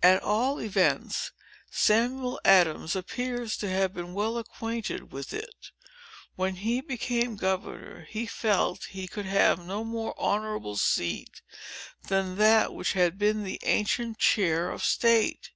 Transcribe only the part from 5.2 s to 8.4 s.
it. When he became governor, he